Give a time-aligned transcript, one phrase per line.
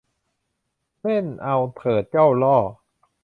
[1.01, 2.57] เล่นเอาเถิดเจ้าล่อ